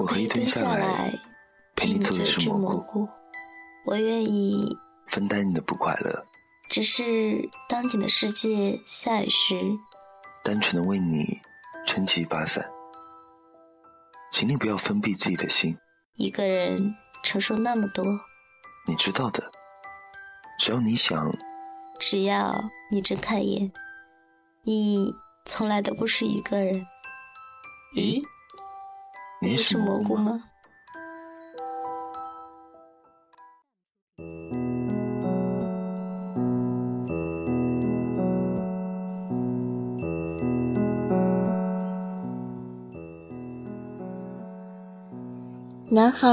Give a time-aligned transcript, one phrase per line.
[0.00, 1.12] 我可以蹲下来
[1.76, 3.06] 陪你做一只蘑菇，
[3.84, 4.66] 我愿意
[5.08, 6.24] 分担你的不快乐。
[6.70, 9.54] 只是当你的世界下雨时，
[10.42, 11.38] 单纯的为你
[11.86, 12.66] 撑起一把伞。
[14.32, 15.76] 请你不要封闭自己的心，
[16.16, 18.02] 一个人承受那么多。
[18.86, 19.50] 你知道的，
[20.58, 21.30] 只要你想，
[21.98, 23.70] 只要你睁开眼，
[24.62, 25.12] 你
[25.44, 26.86] 从来都不是一个人。
[27.94, 28.22] 咦，
[29.42, 30.42] 你是蘑菇吗？
[45.88, 46.28] 男孩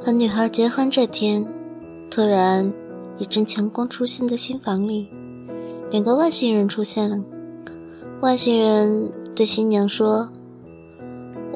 [0.00, 1.44] 和女孩结婚这天，
[2.08, 2.72] 突然，
[3.18, 5.08] 一阵强光出现在新房里，
[5.90, 7.18] 两个外星人出现了。
[8.22, 10.30] 外星人对新娘说：“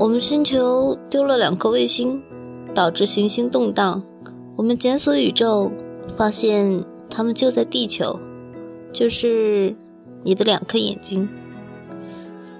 [0.00, 2.22] 我们星球丢了两颗卫星，
[2.74, 4.02] 导致行星动荡。
[4.56, 5.70] 我们检索宇宙，
[6.16, 8.18] 发现他们就在地球，
[8.90, 9.76] 就是
[10.24, 11.28] 你的两颗眼睛。”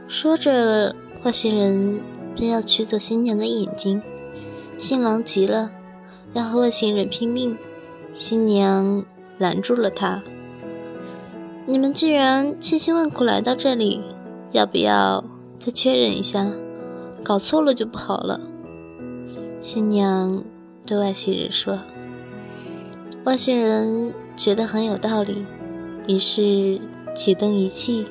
[0.07, 2.03] 说着，外星人
[2.37, 4.03] 便要取走新娘的眼睛。
[4.77, 5.71] 新郎急了，
[6.35, 7.57] 要和外星人拼命。
[8.13, 9.03] 新娘
[9.39, 10.23] 拦住了他
[11.65, 14.03] ：“你们既然千辛万苦来到这里，
[14.53, 15.25] 要不要
[15.59, 16.47] 再确认一下？
[17.23, 18.41] 搞错了就不好了。”
[19.61, 20.45] 新娘
[20.87, 21.81] 对外星人说。
[23.25, 25.45] 外星人觉得很有道理，
[26.09, 26.81] 于是
[27.15, 28.07] 启动仪器，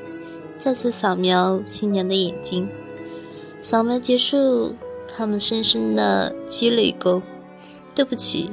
[0.57, 2.67] 再次扫描新娘的眼睛。
[3.61, 4.73] 扫描结束。
[5.11, 7.23] 他们深深的鞠了一躬。
[7.95, 8.51] 对不起，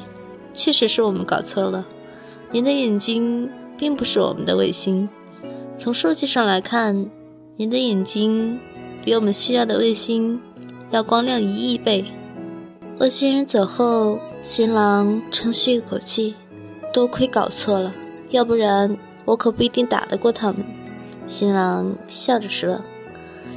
[0.54, 1.86] 确实是我们搞错了。
[2.50, 5.08] 您的眼睛并不是我们的卫星。
[5.76, 7.10] 从数据上来看，
[7.56, 8.58] 您的眼睛
[9.06, 10.40] 比我们需要的卫星
[10.90, 12.06] 要光亮一亿倍。
[12.98, 16.34] 外星人走后，新郎长吁一口气，
[16.92, 17.94] 多亏搞错了，
[18.30, 20.56] 要不然我可不一定打得过他们。
[21.24, 22.80] 新郎笑着说。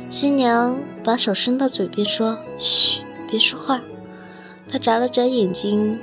[0.08, 3.82] 新娘把手伸到嘴边说：“嘘，别说话。”
[4.72, 5.98] 她眨了眨眼睛，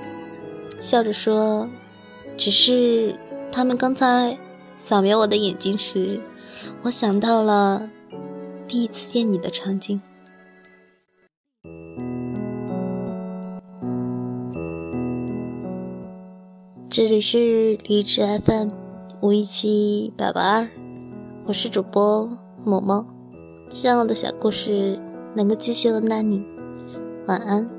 [0.80, 1.68] 笑着说
[2.36, 3.16] ：“只是
[3.52, 4.36] 他们刚才
[4.76, 6.20] 扫描我的眼睛时，
[6.82, 7.88] 我想到了
[8.68, 10.00] 第一次见你的场景。”
[16.88, 18.70] 这里是荔枝 FM
[19.20, 20.68] 五一七八八二，
[21.44, 22.26] 我是主播
[22.64, 23.04] 某某。
[23.68, 24.98] 希望我的小故事
[25.34, 26.42] 能够继续温暖你，
[27.26, 27.75] 晚安。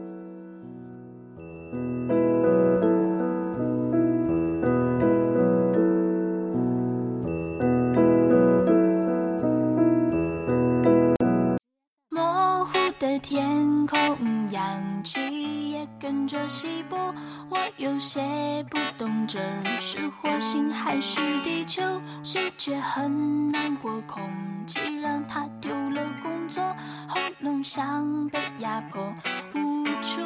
[12.99, 14.17] 的天空，
[14.51, 17.13] 氧气也跟着稀薄，
[17.49, 19.39] 我有些不懂这
[19.79, 21.81] 是火星还是地球，
[22.23, 24.23] 嗅觉很难过，空
[24.65, 26.63] 气让它丢了工作。
[27.07, 29.13] 喉咙像被压迫，
[29.53, 30.21] 无处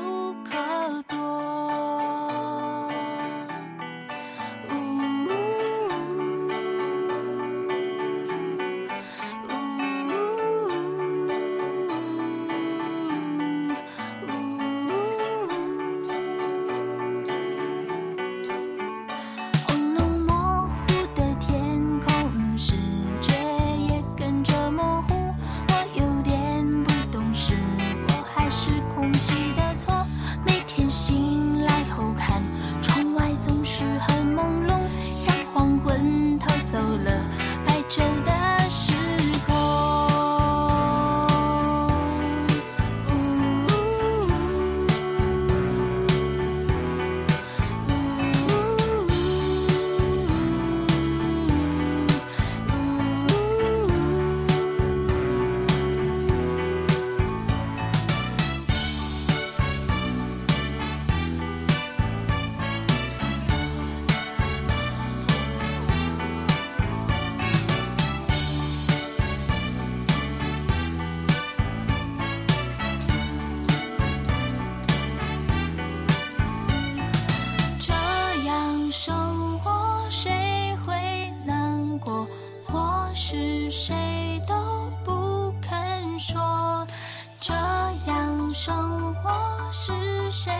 [88.63, 89.31] 生活
[89.71, 89.91] 是
[90.29, 90.53] 谁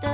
[0.00, 0.08] 的